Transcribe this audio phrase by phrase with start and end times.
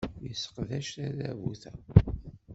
[0.27, 1.71] Yesseqdec tadabut-a.